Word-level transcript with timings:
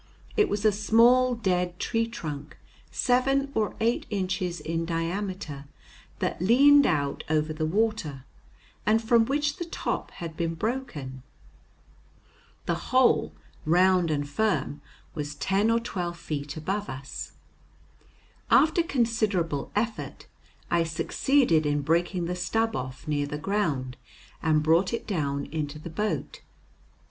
It 0.35 0.49
was 0.49 0.65
a 0.65 0.71
small 0.71 1.35
dead 1.35 1.77
tree 1.79 2.07
trunk 2.07 2.57
seven 2.89 3.51
or 3.53 3.75
eight 3.79 4.07
inches 4.09 4.59
in 4.59 4.83
diameter, 4.83 5.65
that 6.17 6.41
leaned 6.41 6.87
out 6.87 7.23
over 7.29 7.53
the 7.53 7.67
water, 7.67 8.25
and 8.83 8.99
from 8.99 9.25
which 9.25 9.57
the 9.57 9.65
top 9.65 10.09
had 10.09 10.35
been 10.35 10.55
broken. 10.55 11.21
The 12.65 12.73
hole, 12.89 13.33
round 13.63 14.09
and 14.09 14.27
firm, 14.27 14.81
was 15.13 15.35
ten 15.35 15.69
or 15.69 15.79
twelve 15.79 16.17
feet 16.17 16.57
above 16.57 16.89
us. 16.89 17.33
After 18.49 18.81
considerable 18.81 19.71
effort 19.75 20.25
I 20.71 20.83
succeeded 20.83 21.63
in 21.63 21.83
breaking 21.83 22.25
the 22.25 22.35
stub 22.35 22.75
off 22.75 23.07
near 23.07 23.27
the 23.27 23.37
ground, 23.37 23.97
and 24.41 24.63
brought 24.63 24.93
it 24.95 25.05
down 25.05 25.45
into 25.51 25.77
the 25.77 25.91
boat. 25.91 26.41